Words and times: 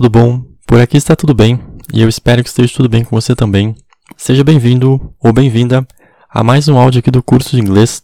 Tudo 0.00 0.08
bom? 0.08 0.42
Por 0.66 0.80
aqui 0.80 0.96
está 0.96 1.14
tudo 1.14 1.34
bem 1.34 1.60
e 1.92 2.00
eu 2.00 2.08
espero 2.08 2.42
que 2.42 2.48
esteja 2.48 2.72
tudo 2.74 2.88
bem 2.88 3.04
com 3.04 3.14
você 3.14 3.36
também. 3.36 3.74
Seja 4.16 4.42
bem-vindo 4.42 5.12
ou 5.22 5.30
bem-vinda 5.30 5.86
a 6.30 6.42
mais 6.42 6.68
um 6.68 6.78
áudio 6.78 7.00
aqui 7.00 7.10
do 7.10 7.22
curso 7.22 7.54
de 7.54 7.60
inglês. 7.60 8.02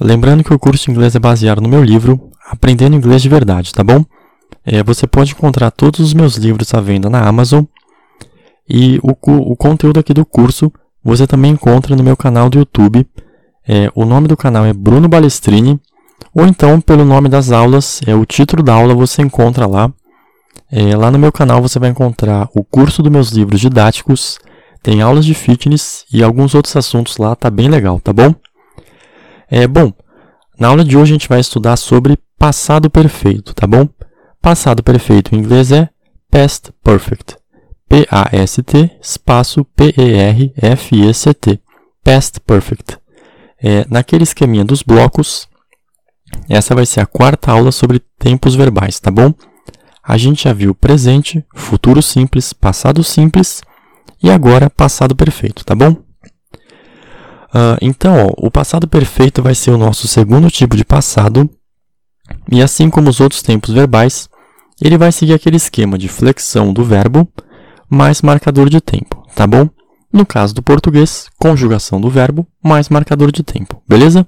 Lembrando 0.00 0.42
que 0.42 0.54
o 0.54 0.58
curso 0.58 0.86
de 0.86 0.90
inglês 0.90 1.14
é 1.14 1.18
baseado 1.18 1.60
no 1.60 1.68
meu 1.68 1.84
livro 1.84 2.30
Aprendendo 2.48 2.96
Inglês 2.96 3.20
de 3.20 3.28
Verdade, 3.28 3.74
tá 3.74 3.84
bom? 3.84 4.02
É, 4.64 4.82
você 4.82 5.06
pode 5.06 5.32
encontrar 5.32 5.70
todos 5.70 6.00
os 6.00 6.14
meus 6.14 6.36
livros 6.36 6.72
à 6.72 6.80
venda 6.80 7.10
na 7.10 7.28
Amazon 7.28 7.64
e 8.66 8.98
o, 9.02 9.10
o 9.12 9.54
conteúdo 9.54 10.00
aqui 10.00 10.14
do 10.14 10.24
curso 10.24 10.72
você 11.04 11.26
também 11.26 11.52
encontra 11.52 11.94
no 11.94 12.02
meu 12.02 12.16
canal 12.16 12.48
do 12.48 12.58
YouTube. 12.58 13.06
É, 13.68 13.90
o 13.94 14.06
nome 14.06 14.28
do 14.28 14.34
canal 14.34 14.64
é 14.64 14.72
Bruno 14.72 15.08
Balestrini 15.10 15.78
ou 16.34 16.46
então 16.46 16.80
pelo 16.80 17.04
nome 17.04 17.28
das 17.28 17.52
aulas, 17.52 18.00
é 18.06 18.14
o 18.14 18.24
título 18.24 18.62
da 18.62 18.72
aula 18.72 18.94
você 18.94 19.20
encontra 19.20 19.66
lá. 19.66 19.92
É, 20.76 20.96
lá 20.96 21.08
no 21.08 21.20
meu 21.20 21.30
canal 21.30 21.62
você 21.62 21.78
vai 21.78 21.90
encontrar 21.90 22.48
o 22.52 22.64
curso 22.64 23.00
dos 23.00 23.12
meus 23.12 23.30
livros 23.30 23.60
didáticos, 23.60 24.40
tem 24.82 25.02
aulas 25.02 25.24
de 25.24 25.32
fitness 25.32 26.04
e 26.12 26.20
alguns 26.20 26.52
outros 26.52 26.74
assuntos 26.74 27.16
lá, 27.16 27.36
tá 27.36 27.48
bem 27.48 27.68
legal, 27.68 28.00
tá 28.00 28.12
bom? 28.12 28.34
É 29.48 29.68
bom. 29.68 29.92
Na 30.58 30.66
aula 30.66 30.84
de 30.84 30.96
hoje 30.96 31.12
a 31.12 31.14
gente 31.14 31.28
vai 31.28 31.38
estudar 31.38 31.76
sobre 31.76 32.18
passado 32.36 32.90
perfeito, 32.90 33.54
tá 33.54 33.68
bom? 33.68 33.88
Passado 34.42 34.82
perfeito 34.82 35.32
em 35.32 35.38
inglês 35.38 35.70
é 35.70 35.88
past 36.28 36.72
perfect. 36.82 37.36
P-A-S-T 37.88 38.98
espaço 39.00 39.64
P-E-R-F-E-C-T. 39.76 41.60
Past 42.02 42.40
perfect. 42.40 42.98
É, 43.62 43.86
naquele 43.88 44.24
esqueminha 44.24 44.64
dos 44.64 44.82
blocos, 44.82 45.48
essa 46.48 46.74
vai 46.74 46.84
ser 46.84 46.98
a 46.98 47.06
quarta 47.06 47.52
aula 47.52 47.70
sobre 47.70 48.02
tempos 48.18 48.56
verbais, 48.56 48.98
tá 48.98 49.12
bom? 49.12 49.32
A 50.06 50.18
gente 50.18 50.44
já 50.44 50.52
viu 50.52 50.74
presente, 50.74 51.44
futuro 51.54 52.02
simples, 52.02 52.52
passado 52.52 53.02
simples 53.02 53.62
e 54.22 54.30
agora 54.30 54.68
passado 54.68 55.16
perfeito, 55.16 55.64
tá 55.64 55.74
bom? 55.74 55.92
Uh, 55.92 57.78
então, 57.80 58.26
ó, 58.26 58.46
o 58.46 58.50
passado 58.50 58.86
perfeito 58.86 59.42
vai 59.42 59.54
ser 59.54 59.70
o 59.70 59.78
nosso 59.78 60.06
segundo 60.06 60.50
tipo 60.50 60.76
de 60.76 60.84
passado 60.84 61.48
e 62.50 62.60
assim 62.62 62.90
como 62.90 63.08
os 63.08 63.20
outros 63.20 63.42
tempos 63.42 63.72
verbais, 63.72 64.28
ele 64.82 64.98
vai 64.98 65.12
seguir 65.12 65.34
aquele 65.34 65.56
esquema 65.56 65.96
de 65.96 66.08
flexão 66.08 66.72
do 66.72 66.84
verbo 66.84 67.28
mais 67.88 68.22
marcador 68.22 68.68
de 68.68 68.80
tempo, 68.80 69.22
tá 69.34 69.46
bom? 69.46 69.68
No 70.12 70.26
caso 70.26 70.54
do 70.54 70.62
português, 70.62 71.28
conjugação 71.38 72.00
do 72.00 72.10
verbo 72.10 72.46
mais 72.62 72.88
marcador 72.88 73.32
de 73.32 73.42
tempo, 73.42 73.82
beleza? 73.88 74.26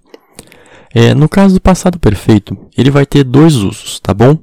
É, 0.95 1.15
no 1.15 1.29
caso 1.29 1.55
do 1.55 1.61
passado 1.61 1.99
perfeito, 1.99 2.57
ele 2.77 2.91
vai 2.91 3.05
ter 3.05 3.25
dois 3.25 3.57
usos, 3.57 4.01
tá 4.01 4.15
bom? 4.15 4.39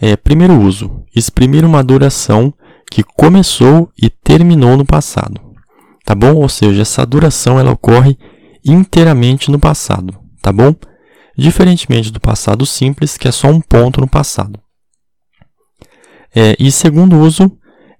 É, 0.00 0.16
primeiro 0.16 0.60
uso, 0.60 1.04
exprimir 1.14 1.64
uma 1.64 1.82
duração 1.82 2.54
que 2.90 3.02
começou 3.02 3.90
e 4.00 4.08
terminou 4.08 4.76
no 4.76 4.84
passado, 4.84 5.40
tá 6.04 6.14
bom? 6.14 6.34
Ou 6.36 6.48
seja, 6.48 6.82
essa 6.82 7.04
duração 7.04 7.58
ela 7.58 7.72
ocorre 7.72 8.16
inteiramente 8.64 9.50
no 9.50 9.58
passado, 9.58 10.16
tá 10.40 10.52
bom? 10.52 10.74
Diferentemente 11.36 12.12
do 12.12 12.20
passado 12.20 12.64
simples, 12.64 13.16
que 13.16 13.28
é 13.28 13.32
só 13.32 13.48
um 13.48 13.60
ponto 13.60 14.00
no 14.00 14.08
passado. 14.08 14.58
É, 16.34 16.54
e 16.58 16.70
segundo 16.70 17.18
uso 17.18 17.50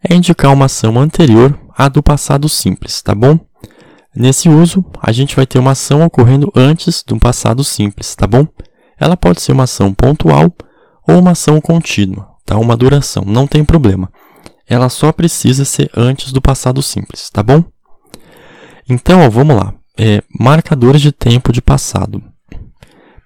é 0.09 0.15
indicar 0.15 0.53
uma 0.53 0.67
ação 0.67 0.99
anterior 0.99 1.59
à 1.77 1.89
do 1.89 2.03
passado 2.03 2.49
simples, 2.49 3.03
tá 3.03 3.15
bom? 3.15 3.39
Nesse 4.15 4.49
uso, 4.49 4.85
a 5.01 5.13
gente 5.13 5.37
vai 5.37 5.47
ter 5.47 5.59
uma 5.59 5.73
ação 5.73 6.03
ocorrendo 6.03 6.51
antes 6.55 7.03
do 7.03 7.19
passado 7.19 7.63
simples, 7.63 8.15
tá 8.15 8.27
bom? 8.27 8.47
Ela 8.99 9.17
pode 9.17 9.41
ser 9.41 9.53
uma 9.53 9.65
ação 9.65 9.93
pontual 9.93 10.53
ou 11.09 11.19
uma 11.19 11.31
ação 11.31 11.61
contínua, 11.61 12.29
tá? 12.45 12.59
Uma 12.59 12.77
duração, 12.77 13.25
não 13.27 13.47
tem 13.47 13.65
problema. 13.65 14.13
Ela 14.67 14.91
só 14.91 15.11
precisa 15.11 15.65
ser 15.65 15.91
antes 15.97 16.31
do 16.31 16.43
passado 16.43 16.83
simples, 16.83 17.31
tá 17.31 17.43
bom? 17.43 17.65
Então, 18.89 19.25
ó, 19.25 19.31
vamos 19.31 19.57
lá. 19.57 19.73
É, 19.99 20.23
marcadores 20.39 21.01
de 21.01 21.11
tempo 21.11 21.51
de 21.53 21.63
passado. 21.63 22.23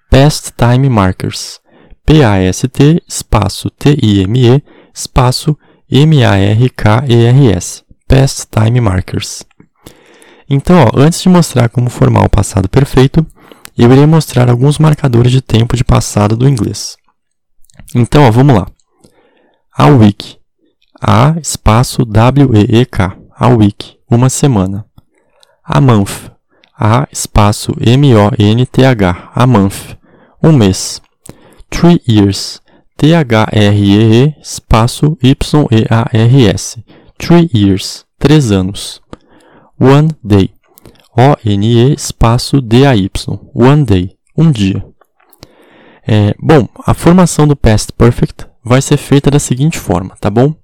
Past 0.09 0.53
Time 0.56 0.88
Markers. 0.88 1.60
P-A-S-T, 2.06 3.03
espaço 3.09 3.71
T-I-M-E, 3.71 4.62
espaço 4.94 5.59
M-A-R-K-E-R-S. 5.91 7.82
Past 8.06 8.47
Time 8.50 8.81
Markers. 8.81 9.42
Então, 10.48 10.84
ó, 10.84 10.91
antes 10.94 11.22
de 11.22 11.28
mostrar 11.28 11.69
como 11.69 11.91
formar 11.91 12.25
o 12.25 12.31
passado 12.31 12.69
perfeito, 12.69 13.26
eu 13.76 13.91
irei 13.91 14.06
mostrar 14.06 14.50
alguns 14.50 14.78
marcadores 14.78 15.32
de 15.32 15.41
tempo 15.41 15.76
de 15.76 15.82
passado 15.82 16.37
do 16.37 16.48
inglês. 16.48 16.97
Então, 17.94 18.25
ó, 18.25 18.30
vamos 18.30 18.56
lá. 18.56 18.66
A 19.76 19.86
week. 19.86 20.38
A 21.00 21.36
espaço 21.41 22.04
W-E-E-K. 22.04 23.19
A 23.36 23.48
week. 23.48 23.98
Uma 24.10 24.30
semana. 24.30 24.86
A 25.62 25.80
month. 25.80 26.30
A 26.78 27.06
espaço 27.12 27.72
M-O-N-T-H. 27.80 29.30
A 29.34 29.47
month. 29.47 29.97
Um 30.42 30.53
mês. 30.53 31.03
Three 31.70 32.00
years. 32.08 32.60
T-H-R-E-E 32.97 34.36
espaço 34.41 35.19
Y-E-A-R-S. 35.22 36.84
Three 37.19 37.50
years. 37.53 38.06
Três 38.19 38.50
anos. 38.50 39.03
One 39.78 40.10
day. 40.22 40.50
O-N-E 41.16 41.92
espaço 41.94 42.60
D-A-Y. 42.60 43.10
One 43.54 43.84
day. 43.84 44.16
Um 44.36 44.50
dia. 44.50 44.91
É, 46.06 46.34
bom, 46.38 46.68
a 46.84 46.94
formação 46.94 47.46
do 47.46 47.54
past 47.54 47.92
perfect 47.92 48.46
vai 48.64 48.82
ser 48.82 48.96
feita 48.96 49.30
da 49.30 49.38
seguinte 49.38 49.78
forma, 49.78 50.16
tá 50.20 50.28
bom? 50.28 50.54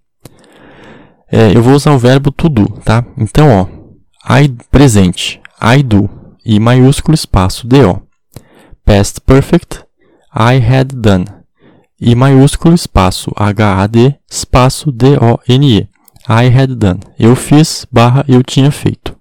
É, 1.30 1.56
eu 1.56 1.62
vou 1.62 1.74
usar 1.74 1.92
o 1.92 1.98
verbo 1.98 2.30
to 2.30 2.48
do, 2.48 2.66
tá? 2.84 3.04
Então, 3.16 3.48
ó, 3.50 4.38
I 4.40 4.48
presente, 4.70 5.40
I 5.60 5.82
do, 5.82 6.08
e 6.44 6.58
maiúsculo 6.58 7.14
espaço 7.14 7.66
do. 7.66 8.02
Past 8.84 9.20
perfect, 9.20 9.84
I 10.34 10.56
had 10.56 10.88
done, 10.94 11.26
e 12.00 12.14
maiúsculo 12.14 12.74
espaço 12.74 13.32
H-A-D, 13.36 14.14
espaço 14.30 14.92
D-O-N-E. 14.92 15.88
I 16.28 16.46
had 16.46 16.74
done. 16.74 17.00
Eu 17.18 17.34
fiz, 17.34 17.86
barra, 17.90 18.24
eu 18.28 18.42
tinha 18.42 18.70
feito. 18.70 19.16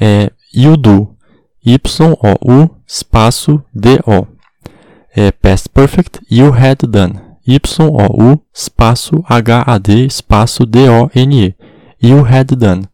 É, 0.00 0.30
you 0.54 0.76
do. 0.76 1.14
Y-O-U, 1.64 2.70
espaço 2.86 3.62
D-O. 3.74 4.26
É, 5.20 5.32
past 5.32 5.68
perfect, 5.70 6.20
you 6.30 6.52
had 6.52 6.78
done. 6.86 7.14
Y-O-U, 7.44 8.40
espaço 8.54 9.24
H-A-D, 9.26 10.06
espaço 10.06 10.64
D-O-N-E. 10.64 11.56
You 12.00 12.24
had 12.24 12.46
done. 12.56 12.84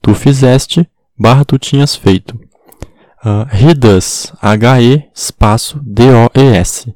Tu 0.00 0.14
fizeste, 0.14 0.88
barra, 1.18 1.44
tu 1.44 1.58
tinhas 1.58 1.94
feito. 1.94 2.40
Uh, 3.22 3.44
he 3.52 3.74
does. 3.74 4.32
H-E, 4.40 5.10
espaço 5.14 5.78
D-O-E-S. 5.82 6.94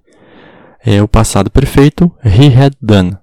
É 0.83 1.03
o 1.03 1.09
passado 1.09 1.51
perfeito, 1.51 2.11
he 2.25 2.47
had 2.47 2.73
done. 2.81 3.15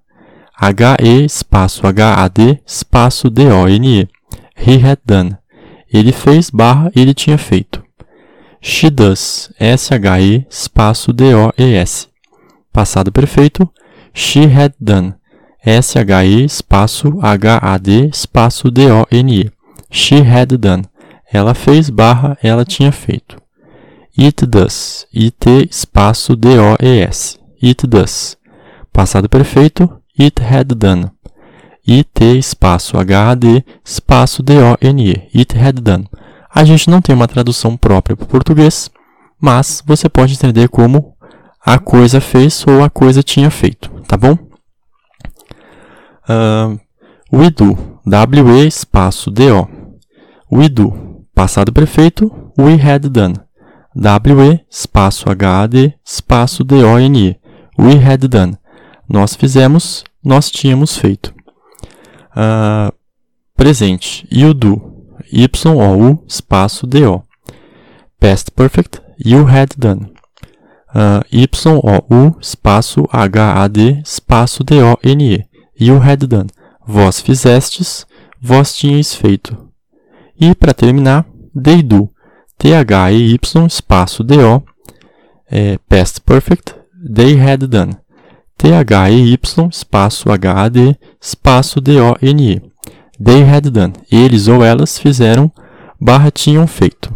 H-E 0.56 1.26
espaço 1.26 1.88
H-A-D 1.88 2.62
espaço 2.64 3.28
D-O-N-E. 3.28 4.08
He 4.56 4.88
had 4.88 5.00
done. 5.04 5.36
Ele 5.92 6.12
fez 6.12 6.52
barra 6.52 6.92
ele 6.96 7.16
tinha 7.16 7.40
feito. 7.40 7.85
She 8.68 8.90
does. 8.90 9.52
S-H-E 9.60 10.48
espaço 10.50 11.14
D-O-E-S. 11.14 12.08
Passado 12.74 13.12
perfeito. 13.12 13.70
She 14.12 14.46
had 14.46 14.74
done. 14.80 15.14
S-H-E 15.64 16.44
espaço 16.44 17.20
H-A-D 17.22 18.10
espaço 18.12 18.72
D-O-N-E. 18.72 19.52
She 19.92 20.16
had 20.16 20.58
done. 20.58 20.84
Ela 21.32 21.54
fez 21.54 21.92
barra 21.92 22.40
ela 22.42 22.66
tinha 22.66 22.92
feito. 22.92 23.40
It 24.18 24.44
does. 24.48 25.06
It 25.16 25.68
espaço 25.70 26.36
D-O-E-S. 26.36 27.38
It 27.62 27.86
does. 27.86 28.36
Passado 28.92 29.30
perfeito 29.30 30.02
it 30.20 30.42
had 30.42 30.74
done. 30.76 31.12
IT 31.88 32.40
espaço 32.40 32.98
HAD 32.98 33.64
espaço 33.86 34.42
D-O-N-E. 34.42 35.30
It 35.40 35.56
had 35.56 35.76
done. 35.76 36.10
A 36.56 36.64
gente 36.64 36.90
não 36.90 37.02
tem 37.02 37.14
uma 37.14 37.28
tradução 37.28 37.76
própria 37.76 38.16
para 38.16 38.24
o 38.24 38.28
português, 38.28 38.90
mas 39.42 39.84
você 39.86 40.08
pode 40.08 40.36
entender 40.36 40.70
como 40.70 41.14
a 41.60 41.78
coisa 41.78 42.22
fez 42.22 42.66
ou 42.66 42.82
a 42.82 42.90
coisa 42.90 43.22
tinha 43.22 43.52
feito, 43.52 43.90
tá 44.08 44.16
bom? 44.16 44.38
Uh, 46.30 46.80
we 47.34 47.50
do. 47.50 48.00
W-E 48.08 48.68
espaço 48.68 49.30
D-O. 49.30 49.68
We 50.50 50.70
do. 50.70 51.26
Passado 51.36 51.74
perfeito. 51.74 52.32
We 52.58 52.76
had 52.82 53.10
done. 53.10 53.36
W-E 53.94 54.62
espaço 54.70 55.30
H-A-D 55.30 55.94
espaço 56.06 56.64
D-O-N-E. 56.64 57.38
We 57.78 57.96
had 57.96 58.22
done. 58.30 58.58
Nós 59.10 59.36
fizemos, 59.36 60.06
nós 60.24 60.50
tínhamos 60.50 60.98
feito. 60.98 61.34
Uh, 62.32 62.96
presente. 63.58 64.26
You 64.32 64.54
do. 64.54 64.95
Y-O-U 65.32 66.24
espaço 66.28 66.88
D-O. 66.88 67.24
Past 68.20 68.52
perfect. 68.52 69.02
You 69.24 69.46
had 69.48 69.70
done. 69.78 70.14
Uh, 70.94 71.24
Y-O-U 71.32 72.38
espaço 72.40 73.08
H-A-D 73.12 74.02
espaço 74.06 74.64
D-O-N-E. 74.64 75.46
you 75.80 75.98
had 76.02 76.26
done. 76.26 76.50
Vós 76.88 77.20
fizestes, 77.20 78.06
vós 78.42 78.76
tinhais 78.76 79.16
feito. 79.16 79.58
E, 80.40 80.54
para 80.54 80.74
terminar, 80.74 81.26
they 81.62 81.82
do. 81.82 82.10
T-H-E-Y, 82.58 83.38
espaço 83.68 84.24
D-O, 84.24 84.64
é, 85.50 85.78
past 85.90 86.22
perfect, 86.22 86.74
they 87.14 87.40
had 87.40 87.60
done. 87.68 87.98
T-H-E-Y, 88.58 89.38
espaço 89.72 90.32
H-A-D, 90.32 90.96
espaço 91.22 91.82
D-O-N-E. 91.82 92.62
They 93.24 93.44
had 93.44 93.70
done. 93.70 93.94
Eles 94.12 94.48
ou 94.48 94.64
elas 94.64 94.98
fizeram, 94.98 95.52
barra 96.00 96.32
tinham 96.32 96.68
feito. 96.68 97.14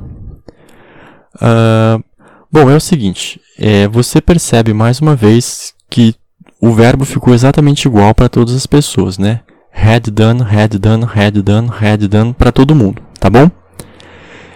Uh, 1.36 2.04
bom, 2.52 2.70
é 2.70 2.76
o 2.76 2.82
seguinte, 2.82 3.40
é, 3.58 3.88
você 3.88 4.20
percebe 4.22 4.74
mais 4.74 5.00
uma 5.00 5.16
vez 5.16 5.74
que 5.90 6.16
o 6.62 6.74
verbo 6.74 7.06
ficou 7.06 7.34
exatamente 7.34 7.88
igual 7.88 8.14
para 8.14 8.30
todas 8.30 8.54
as 8.54 8.66
pessoas, 8.66 9.18
né? 9.18 9.42
Had 9.74 10.10
done, 10.12 10.42
had 10.42 10.78
done, 10.78 11.06
had 11.06 11.42
done, 11.42 11.70
had 11.70 12.08
done 12.08 12.34
para 12.34 12.52
todo 12.52 12.76
mundo, 12.76 13.02
tá 13.20 13.30
bom? 13.30 13.50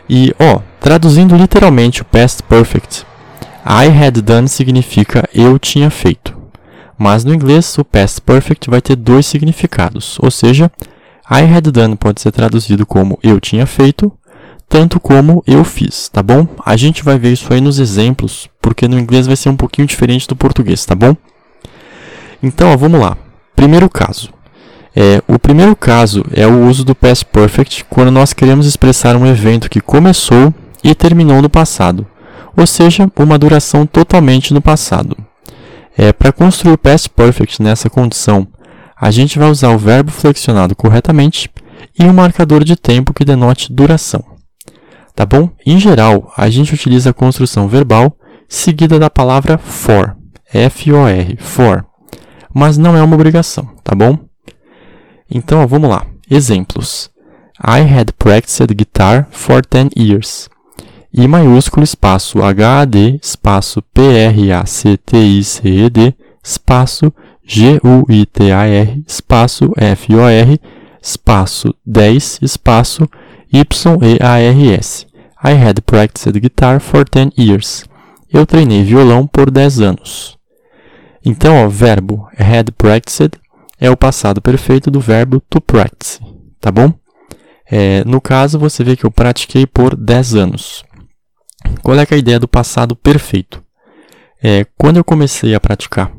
E, 0.09 0.33
ó, 0.37 0.59
traduzindo 0.81 1.35
literalmente 1.35 2.01
o 2.01 2.05
past 2.05 2.43
perfect, 2.43 3.05
I 3.65 3.87
had 3.87 4.21
done 4.21 4.49
significa 4.49 5.27
eu 5.33 5.57
tinha 5.57 5.89
feito. 5.89 6.37
Mas 6.97 7.23
no 7.23 7.33
inglês, 7.33 7.77
o 7.77 7.85
past 7.85 8.21
perfect 8.21 8.69
vai 8.69 8.81
ter 8.81 8.95
dois 8.95 9.25
significados, 9.25 10.17
ou 10.19 10.29
seja, 10.29 10.69
I 11.29 11.43
had 11.43 11.63
done 11.71 11.95
pode 11.95 12.21
ser 12.21 12.31
traduzido 12.31 12.85
como 12.85 13.17
eu 13.23 13.39
tinha 13.39 13.65
feito, 13.65 14.11
tanto 14.67 14.99
como 14.99 15.43
eu 15.47 15.63
fiz, 15.63 16.09
tá 16.09 16.21
bom? 16.21 16.47
A 16.65 16.75
gente 16.75 17.03
vai 17.03 17.17
ver 17.17 17.33
isso 17.33 17.53
aí 17.53 17.61
nos 17.61 17.79
exemplos, 17.79 18.49
porque 18.61 18.87
no 18.87 18.99
inglês 18.99 19.27
vai 19.27 19.35
ser 19.35 19.49
um 19.49 19.55
pouquinho 19.55 19.87
diferente 19.87 20.27
do 20.27 20.35
português, 20.35 20.85
tá 20.85 20.95
bom? 20.95 21.15
Então, 22.41 22.71
ó, 22.71 22.77
vamos 22.77 22.99
lá. 22.99 23.17
Primeiro 23.55 23.89
caso. 23.89 24.33
É, 24.95 25.23
o 25.27 25.39
primeiro 25.39 25.75
caso 25.75 26.23
é 26.33 26.45
o 26.45 26.67
uso 26.67 26.83
do 26.83 26.93
past 26.93 27.25
perfect 27.25 27.85
quando 27.89 28.11
nós 28.11 28.33
queremos 28.33 28.67
expressar 28.67 29.15
um 29.15 29.25
evento 29.25 29.69
que 29.69 29.81
começou 29.81 30.53
e 30.83 30.93
terminou 30.93 31.41
no 31.41 31.49
passado, 31.49 32.05
ou 32.55 32.67
seja, 32.67 33.09
uma 33.15 33.39
duração 33.39 33.85
totalmente 33.85 34.53
no 34.53 34.61
passado. 34.61 35.17
É, 35.97 36.11
Para 36.11 36.31
construir 36.31 36.73
o 36.73 36.77
past 36.77 37.09
perfect 37.09 37.61
nessa 37.61 37.89
condição, 37.89 38.47
a 38.95 39.11
gente 39.11 39.37
vai 39.39 39.49
usar 39.49 39.69
o 39.69 39.77
verbo 39.77 40.11
flexionado 40.11 40.75
corretamente 40.75 41.49
e 41.97 42.03
um 42.03 42.13
marcador 42.13 42.63
de 42.63 42.75
tempo 42.75 43.13
que 43.13 43.25
denote 43.25 43.71
duração. 43.71 44.23
Tá 45.15 45.25
bom? 45.25 45.49
Em 45.65 45.79
geral, 45.79 46.31
a 46.35 46.49
gente 46.49 46.73
utiliza 46.73 47.11
a 47.11 47.13
construção 47.13 47.67
verbal 47.67 48.17
seguida 48.47 48.99
da 48.99 49.09
palavra 49.09 49.57
for, 49.57 50.15
F-O-R, 50.51 51.37
for, 51.37 51.85
mas 52.53 52.77
não 52.77 52.95
é 52.95 53.01
uma 53.01 53.15
obrigação, 53.15 53.67
tá 53.83 53.95
bom? 53.95 54.17
Então, 55.29 55.61
ó, 55.61 55.67
vamos 55.67 55.89
lá. 55.89 56.05
Exemplos. 56.29 57.09
I 57.59 57.81
had 57.81 58.11
practiced 58.17 58.73
guitar 58.75 59.27
for 59.31 59.61
10 59.65 59.89
years. 59.97 60.49
I 61.15 61.27
maiúsculo 61.27 61.83
espaço 61.83 62.41
H-A-D 62.41 63.19
espaço 63.21 63.81
P-R-A-C-T-I-C-E-D 63.93 64.55
espaço 66.43 67.13
G-U-I-T-A-R 67.45 69.03
espaço 69.07 69.71
F-O-R 69.75 70.59
espaço 71.01 71.75
10 71.85 72.39
espaço 72.41 73.07
Y-E-A-R-S. 73.51 75.05
I 75.43 75.51
had 75.51 75.81
practiced 75.85 76.39
guitar 76.39 76.79
for 76.79 77.03
10 77.07 77.31
years. 77.37 77.85
Eu 78.31 78.45
treinei 78.45 78.83
violão 78.83 79.27
por 79.27 79.51
10 79.51 79.81
anos. 79.81 80.37
Então, 81.23 81.65
o 81.65 81.69
verbo 81.69 82.27
had 82.37 82.71
practiced 82.77 83.31
é 83.79 83.89
o 83.89 83.97
passado 83.97 84.41
perfeito 84.41 84.89
do 84.89 84.99
verbo 84.99 85.41
to 85.49 85.61
practice, 85.61 86.19
tá 86.59 86.71
bom? 86.71 86.93
É, 87.69 88.03
no 88.05 88.21
caso, 88.21 88.57
você 88.57 88.83
vê 88.83 88.95
que 88.95 89.05
eu 89.05 89.11
pratiquei 89.11 89.65
por 89.65 89.95
10 89.95 90.35
anos. 90.35 90.83
Qual 91.81 91.97
é, 91.97 92.03
é 92.03 92.15
a 92.15 92.17
ideia 92.17 92.39
do 92.39 92.47
passado 92.47 92.95
perfeito? 92.95 93.63
É, 94.41 94.65
quando 94.77 94.97
eu 94.97 95.03
comecei 95.03 95.53
a 95.53 95.59
praticar? 95.59 96.11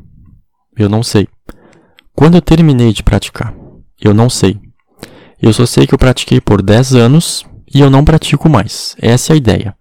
Eu 0.77 0.89
não 0.89 1.01
sei. 1.01 1.27
Quando 2.15 2.35
eu 2.35 2.41
terminei 2.41 2.93
de 2.93 3.03
praticar? 3.03 3.53
Eu 3.99 4.13
não 4.13 4.29
sei. 4.29 4.59
Eu 5.41 5.53
só 5.53 5.65
sei 5.65 5.85
que 5.85 5.93
eu 5.93 5.99
pratiquei 5.99 6.39
por 6.41 6.61
10 6.61 6.95
anos 6.95 7.45
e 7.73 7.79
eu 7.79 7.89
não 7.89 8.05
pratico 8.05 8.49
mais. 8.49 8.95
Essa 9.01 9.31
é 9.31 9.35
a 9.35 9.37
ideia. 9.37 9.75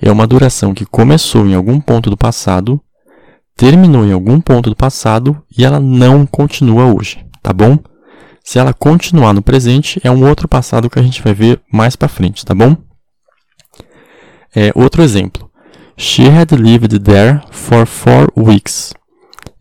É 0.00 0.10
uma 0.10 0.26
duração 0.26 0.72
que 0.72 0.86
começou 0.86 1.46
em 1.46 1.54
algum 1.54 1.80
ponto 1.80 2.08
do 2.08 2.16
passado, 2.16 2.80
terminou 3.56 4.04
em 4.04 4.12
algum 4.12 4.40
ponto 4.40 4.70
do 4.70 4.76
passado 4.76 5.42
e 5.56 5.64
ela 5.64 5.78
não 5.78 6.24
continua 6.26 6.86
hoje, 6.86 7.24
tá 7.42 7.52
bom? 7.52 7.78
Se 8.42 8.58
ela 8.58 8.72
continuar 8.72 9.34
no 9.34 9.42
presente, 9.42 10.00
é 10.02 10.10
um 10.10 10.26
outro 10.26 10.48
passado 10.48 10.88
que 10.88 10.98
a 10.98 11.02
gente 11.02 11.22
vai 11.22 11.34
ver 11.34 11.60
mais 11.70 11.96
para 11.96 12.08
frente, 12.08 12.44
tá 12.44 12.54
bom? 12.54 12.76
É, 14.54 14.72
outro 14.74 15.02
exemplo. 15.02 15.50
She 15.96 16.28
had 16.28 16.50
lived 16.52 16.98
there 17.00 17.40
for 17.50 17.86
four 17.86 18.32
weeks. 18.34 18.94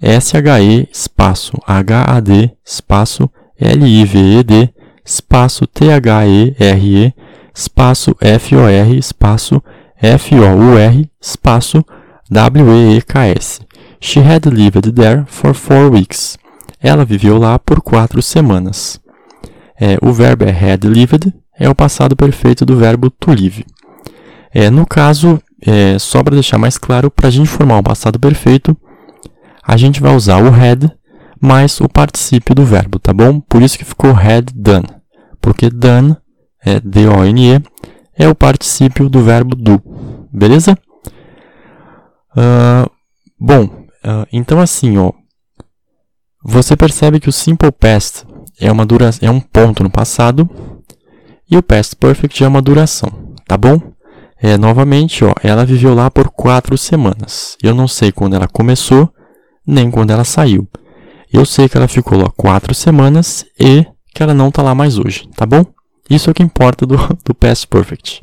S-H-E 0.02 0.88
espaço 0.92 1.54
H-A-D 1.66 2.52
espaço 2.66 3.30
L-I-V-E-D 3.60 4.74
espaço 5.06 5.68
T-H-E-R-E 5.68 7.14
espaço 7.54 8.16
F-O-R 8.22 8.98
espaço 8.98 9.62
F-O-U-R 10.02 11.12
espaço 11.22 11.84
W-E-E-K-S. 12.32 13.60
She 14.00 14.20
had 14.20 14.46
lived 14.46 14.94
there 14.94 15.26
for 15.28 15.54
four 15.54 15.92
weeks. 15.92 16.38
Ela 16.82 17.04
viveu 17.04 17.38
lá 17.38 17.60
por 17.60 17.82
quatro 17.82 18.22
semanas. 18.22 19.00
É, 19.80 19.98
o 20.02 20.14
verbo 20.14 20.46
é 20.46 20.52
had 20.52 20.86
lived, 20.86 21.34
é 21.58 21.70
o 21.70 21.76
passado 21.76 22.16
perfeito 22.16 22.66
do 22.66 22.78
verbo 22.78 23.10
to 23.10 23.32
live. 23.32 23.66
É, 24.54 24.70
no 24.70 24.86
caso, 24.86 25.42
é, 25.66 26.00
só 26.00 26.24
para 26.24 26.36
deixar 26.36 26.58
mais 26.58 26.78
claro, 26.78 27.12
para 27.12 27.28
a 27.28 27.32
gente 27.32 27.50
formar 27.50 27.78
um 27.78 27.84
passado 27.84 28.18
perfeito, 28.18 28.78
a 29.64 29.78
gente 29.78 30.02
vai 30.02 30.16
usar 30.16 30.42
o 30.42 30.48
had 30.48 30.92
mais 31.40 31.80
o 31.80 31.88
particípio 31.88 32.54
do 32.54 32.66
verbo, 32.66 33.00
tá 33.00 33.14
bom? 33.14 33.40
Por 33.40 33.62
isso 33.62 33.78
que 33.78 33.86
ficou 33.86 34.12
had 34.12 34.52
done, 34.54 34.88
porque 35.40 35.70
done, 35.70 36.18
é 36.66 36.80
D-O-N-E, 36.80 37.62
é 38.18 38.28
o 38.28 38.36
particípio 38.36 39.10
do 39.10 39.24
verbo 39.24 39.56
do, 39.56 39.82
beleza? 40.32 40.78
Uh, 42.36 42.90
bom, 43.40 43.64
uh, 43.66 44.28
então 44.32 44.60
assim, 44.60 44.98
ó, 44.98 45.14
você 46.44 46.76
percebe 46.76 47.20
que 47.20 47.30
o 47.30 47.34
simple 47.34 47.72
past 47.72 48.26
é, 48.60 48.72
uma 48.72 48.86
dura 48.86 49.10
é 49.22 49.32
um 49.32 49.40
ponto 49.40 49.84
no 49.84 49.90
passado 49.90 50.50
e 51.50 51.58
o 51.58 51.64
past 51.64 51.96
perfect 51.96 52.44
é 52.44 52.48
uma 52.48 52.62
duração, 52.62 53.34
tá 53.48 53.58
bom? 53.58 53.82
É, 54.42 54.58
novamente, 54.58 55.24
ó, 55.26 55.34
ela 55.44 55.66
viveu 55.66 55.94
lá 55.94 56.10
por 56.10 56.30
quatro 56.30 56.78
semanas. 56.78 57.58
Eu 57.62 57.74
não 57.74 57.88
sei 57.88 58.12
quando 58.12 58.36
ela 58.36 58.48
começou, 58.48 59.12
nem 59.70 59.92
quando 59.92 60.12
ela 60.12 60.24
saiu. 60.24 60.68
Eu 61.32 61.46
sei 61.46 61.70
que 61.70 61.78
ela 61.78 61.88
ficou 61.88 62.18
lá 62.18 62.30
quatro 62.36 62.74
semanas 62.74 63.46
e 63.60 63.86
que 64.14 64.24
ela 64.24 64.34
não 64.34 64.50
está 64.50 64.64
lá 64.64 64.74
mais 64.74 64.98
hoje, 64.98 65.30
tá 65.36 65.46
bom? 65.46 65.64
Isso 66.10 66.30
é 66.30 66.32
o 66.32 66.34
que 66.34 66.42
importa 66.42 66.86
do, 66.86 66.98
do 67.24 67.36
Past 67.36 67.68
Perfect. 67.68 68.22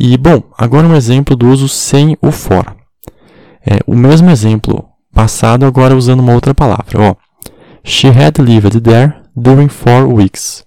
E, 0.00 0.16
bom, 0.16 0.42
agora 0.56 0.86
um 0.86 0.96
exemplo 0.96 1.36
do 1.36 1.48
uso 1.48 1.68
sem 1.68 2.16
o 2.22 2.30
for. 2.30 2.74
É, 3.66 3.80
o 3.86 3.94
mesmo 3.94 4.30
exemplo 4.30 4.88
passado, 5.12 5.66
agora 5.66 5.96
usando 5.96 6.20
uma 6.20 6.32
outra 6.32 6.54
palavra. 6.54 7.00
Ó, 7.00 7.14
She 7.84 8.08
had 8.08 8.38
lived 8.38 8.80
there 8.80 9.14
during 9.36 9.68
four 9.68 10.06
weeks. 10.06 10.64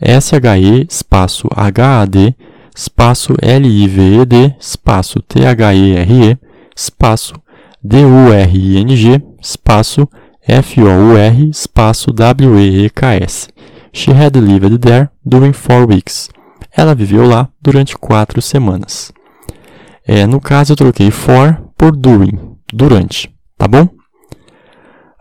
S-H-E, 0.00 0.86
espaço 0.88 1.48
H-A-D, 1.54 2.34
espaço 2.74 3.34
L-I-V-E-D, 3.40 4.54
espaço 4.60 5.20
T-H-E-R-E, 5.22 6.38
espaço 6.76 7.34
D-U-R-I-N-G, 7.86 9.22
espaço 9.40 10.08
F-O-U-R, 10.42 11.48
espaço 11.48 12.12
W-E-E-K-S. 12.12 13.48
She 13.92 14.10
had 14.10 14.36
lived 14.36 14.78
there 14.78 15.08
during 15.24 15.52
four 15.52 15.88
weeks. 15.88 16.28
Ela 16.76 16.94
viveu 16.94 17.26
lá 17.26 17.48
durante 17.62 17.96
quatro 17.96 18.42
semanas. 18.42 19.12
É, 20.04 20.26
no 20.26 20.40
caso, 20.40 20.72
eu 20.72 20.76
troquei 20.76 21.10
for 21.12 21.56
por 21.78 21.96
during, 21.96 22.56
durante, 22.72 23.32
tá 23.56 23.68
bom? 23.68 23.84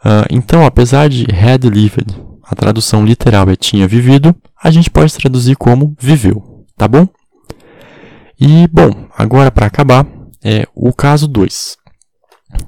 Uh, 0.04 0.26
então, 0.32 0.66
apesar 0.66 1.08
de 1.08 1.26
had 1.32 1.64
lived, 1.66 2.16
a 2.44 2.56
tradução 2.56 3.06
literal 3.06 3.50
é 3.50 3.56
tinha 3.56 3.88
vivido, 3.88 4.36
a 4.62 4.72
gente 4.72 4.90
pode 4.90 5.14
traduzir 5.14 5.56
como 5.56 5.96
viveu, 6.00 6.66
tá 6.76 6.88
bom? 6.88 7.08
E, 8.40 8.68
bom, 8.68 9.08
agora 9.16 9.52
para 9.52 9.68
acabar, 9.68 10.06
é 10.44 10.68
o 10.76 10.92
caso 10.92 11.28
2. 11.28 11.85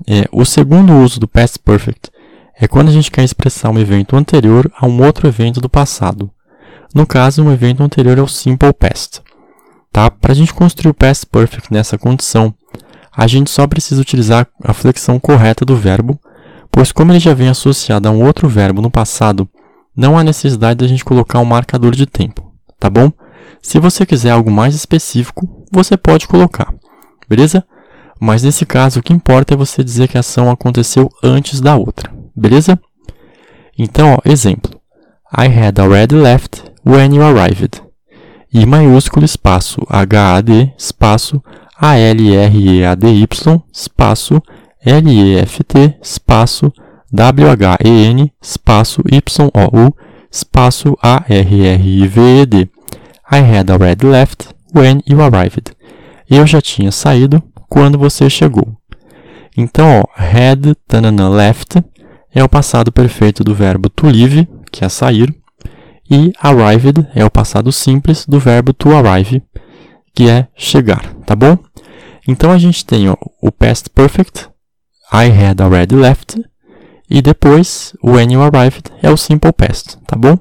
É, 0.08 0.28
o 0.32 0.46
segundo 0.46 0.94
uso 0.94 1.20
do 1.20 1.28
past 1.28 1.60
perfect 1.60 2.10
é 2.60 2.68
quando 2.68 2.90
a 2.90 2.92
gente 2.92 3.12
quer 3.12 3.24
expressar 3.24 3.70
um 3.70 3.80
evento 3.80 4.16
anterior 4.16 4.72
a 4.78 4.86
um 4.88 5.04
outro 5.04 5.28
evento 5.28 5.62
do 5.62 5.70
passado. 5.70 6.30
No 6.94 7.06
caso, 7.06 7.44
um 7.44 7.52
evento 7.52 7.84
anterior 7.84 8.18
ao 8.20 8.28
simple 8.28 8.74
past. 8.74 9.22
Tá? 9.92 10.10
Para 10.10 10.32
a 10.32 10.36
gente 10.36 10.54
construir 10.54 10.92
o 10.92 10.94
past 10.94 11.26
perfect 11.26 11.72
nessa 11.72 11.98
condição, 11.98 12.54
a 13.16 13.28
gente 13.28 13.50
só 13.50 13.68
precisa 13.68 14.02
utilizar 14.02 14.48
a 14.64 14.74
flexão 14.74 15.20
correta 15.20 15.66
do 15.66 15.76
verbo, 15.76 16.20
pois 16.72 16.92
como 16.92 17.12
ele 17.12 17.20
já 17.20 17.34
vem 17.34 17.50
associado 17.50 18.08
a 18.08 18.12
um 18.12 18.24
outro 18.24 18.48
verbo 18.48 18.82
no 18.82 18.92
passado, 18.92 19.48
não 19.96 20.18
há 20.18 20.24
necessidade 20.24 20.80
da 20.80 20.88
gente 20.88 21.04
colocar 21.04 21.40
um 21.40 21.46
marcador 21.46 21.96
de 21.96 22.06
tempo, 22.06 22.54
tá 22.80 22.90
bom? 22.90 23.12
Se 23.62 23.80
você 23.80 24.06
quiser 24.06 24.30
algo 24.30 24.52
mais 24.52 24.76
específico, 24.76 25.66
você 25.72 25.98
pode 25.98 26.28
colocar, 26.28 26.72
beleza? 27.28 27.66
Mas 28.20 28.44
nesse 28.44 28.66
caso, 28.66 29.00
o 29.00 29.04
que 29.04 29.14
importa 29.14 29.54
é 29.54 29.58
você 29.58 29.84
dizer 29.84 30.08
que 30.08 30.18
a 30.18 30.22
ação 30.22 30.50
aconteceu 30.50 31.10
antes 31.24 31.62
da 31.62 31.76
outra, 31.76 32.12
beleza? 32.36 32.80
Então, 33.78 34.14
ó, 34.14 34.18
exemplo. 34.26 34.72
I 35.36 35.48
had 35.48 35.80
already 35.80 36.16
left 36.16 36.64
when 36.86 37.14
you 37.16 37.24
arrived. 37.24 37.82
I 38.54 38.66
maiúsculo 38.66 39.26
espaço 39.26 39.82
HAD 39.90 40.74
espaço 40.78 41.44
ALREADY 41.80 42.82
espaço 43.72 44.42
LEFT 44.86 45.98
espaço 46.02 46.72
WHEN 47.12 48.32
espaço 48.42 49.02
YOU 49.12 49.96
espaço 50.32 50.98
ARRIVED. 51.02 52.70
I 53.30 53.40
had 53.40 53.70
already 53.70 54.08
left 54.08 54.48
when 54.74 55.02
you 55.06 55.22
arrived. 55.22 55.72
Eu 56.30 56.48
já 56.48 56.62
tinha 56.62 56.92
saído 56.92 57.44
quando 57.68 57.98
você 57.98 58.30
chegou. 58.30 58.78
Então, 59.56 60.02
ó, 60.02 60.22
had 60.22 60.76
tanana, 60.88 61.30
left 61.30 61.84
é 62.34 62.44
o 62.44 62.50
passado 62.50 62.92
perfeito 62.92 63.44
do 63.44 63.56
verbo 63.56 63.90
to 63.90 64.08
leave, 64.08 64.48
que 64.72 64.86
é 64.86 64.90
sair, 64.90 65.36
e 66.10 66.32
arrived 66.40 67.08
é 67.16 67.26
o 67.26 67.32
passado 67.32 67.72
simples 67.72 68.26
do 68.26 68.40
verbo 68.40 68.74
to 68.74 68.96
arrive, 68.96 69.42
que 70.14 70.30
é 70.30 70.48
chegar, 70.56 71.14
tá 71.26 71.36
bom? 71.36 71.58
Então 72.28 72.52
a 72.52 72.58
gente 72.58 72.86
tem 72.86 73.10
ó, 73.10 73.16
o 73.42 73.52
past 73.52 73.90
perfect, 73.90 74.48
I 75.12 75.28
had 75.30 75.62
already 75.62 75.96
left, 75.96 76.40
e 77.10 77.22
depois 77.22 77.94
when 78.04 78.34
you 78.34 78.42
arrived 78.42 78.92
é 79.02 79.10
o 79.10 79.18
simple 79.18 79.52
past, 79.52 79.98
tá 80.06 80.16
bom? 80.16 80.38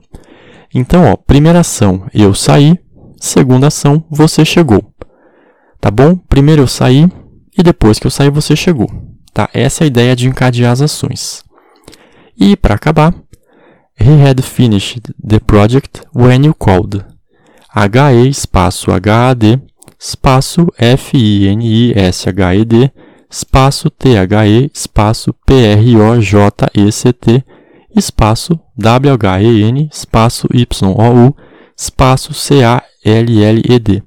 Então, 0.75 1.05
ó, 1.05 1.17
primeira 1.17 1.61
ação, 1.61 2.07
eu 2.13 2.35
saí, 2.35 2.79
segunda 3.19 3.69
ação, 3.69 4.05
você 4.11 4.45
chegou. 4.45 4.93
Tá 5.87 5.91
bom? 5.93 6.17
Primeiro 6.17 6.63
eu 6.63 6.67
saí 6.67 7.09
e 7.57 7.63
depois 7.63 8.01
que 8.01 8.09
eu 8.09 8.11
saí 8.11 8.29
você 8.29 8.57
chegou. 8.57 8.91
Tá? 9.33 9.49
Essa 9.55 9.85
é 9.85 9.85
a 9.85 9.87
ideia 9.87 10.17
de 10.17 10.27
encadear 10.27 10.73
as 10.73 10.81
ações. 10.81 11.45
E 12.37 12.57
para 12.57 12.75
acabar, 12.75 13.15
He 13.97 14.21
had 14.29 14.43
finished 14.43 15.15
the 15.25 15.39
project 15.39 16.01
when 16.13 16.45
you 16.45 16.55
called. 16.55 17.05
HE 17.73 18.29
espaço 18.29 18.91
HAD 18.91 19.63
espaço 19.97 20.67
FINISHED 20.99 22.93
espaço 23.31 23.89
THE 23.89 24.69
espaço 24.75 25.33
PROJECT 25.47 27.45
espaço 27.95 28.59
WHEN 28.77 29.89
espaço 29.93 30.49
YOU 30.53 31.37
espaço 31.79 32.33
CALLED. 33.05 34.03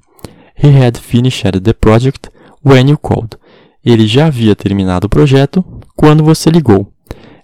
He 0.62 0.68
had 0.68 0.98
finished 0.98 1.60
the 1.62 1.72
project 1.72 2.28
when 2.64 2.88
you 2.90 2.98
called. 2.98 3.36
Ele 3.84 4.06
já 4.06 4.26
havia 4.26 4.54
terminado 4.54 5.06
o 5.06 5.10
projeto 5.10 5.64
quando 5.96 6.22
você 6.22 6.50
ligou. 6.50 6.92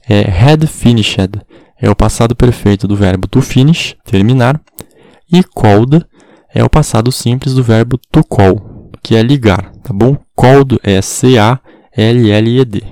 É 0.08 0.20
had 0.20 0.66
finished 0.66 1.16
é 1.78 1.90
o 1.90 1.96
passado 1.96 2.34
perfeito 2.34 2.88
do 2.88 2.96
verbo 2.96 3.26
to 3.26 3.42
finish, 3.42 3.96
terminar, 4.04 4.60
e 5.30 5.42
called 5.42 6.04
é 6.54 6.64
o 6.64 6.70
passado 6.70 7.12
simples 7.12 7.54
do 7.54 7.62
verbo 7.62 7.98
to 8.10 8.24
call, 8.24 8.90
que 9.02 9.14
é 9.14 9.22
ligar, 9.22 9.72
tá 9.82 9.92
bom? 9.92 10.16
Called 10.34 10.78
é 10.82 11.02
C-A-L-L-E-D, 11.02 12.82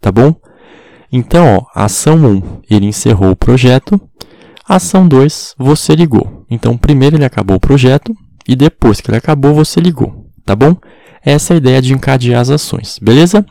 tá 0.00 0.10
bom? 0.10 0.34
Então, 1.12 1.58
ó, 1.58 1.66
ação 1.74 2.16
1, 2.16 2.62
ele 2.68 2.86
encerrou 2.86 3.30
o 3.30 3.36
projeto. 3.36 4.00
Ação 4.68 5.06
2, 5.06 5.54
você 5.56 5.94
ligou. 5.94 6.44
Então, 6.50 6.76
primeiro 6.76 7.16
ele 7.16 7.24
acabou 7.24 7.56
o 7.56 7.60
projeto 7.60 8.12
e 8.46 8.54
depois 8.54 9.00
que 9.00 9.10
ele 9.10 9.18
acabou, 9.18 9.54
você 9.54 9.80
ligou, 9.80 10.30
tá 10.44 10.54
bom? 10.54 10.76
Essa 11.22 11.52
é 11.52 11.54
a 11.54 11.58
ideia 11.58 11.82
de 11.82 11.94
encadear 11.94 12.40
as 12.40 12.50
ações, 12.50 12.98
beleza? 13.00 13.44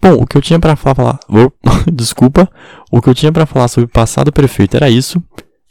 Bom, 0.00 0.14
o 0.22 0.26
que 0.26 0.36
eu 0.36 0.42
tinha 0.42 0.60
para 0.60 0.76
falar, 0.76 1.18
desculpa, 1.92 2.48
o 2.90 3.00
que 3.00 3.08
eu 3.08 3.14
tinha 3.14 3.32
para 3.32 3.46
falar 3.46 3.68
sobre 3.68 3.88
passado 3.88 4.32
perfeito 4.32 4.76
era 4.76 4.90
isso, 4.90 5.22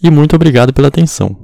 e 0.04 0.10
muito 0.10 0.36
obrigado 0.36 0.74
pela 0.74 0.88
atenção. 0.88 1.43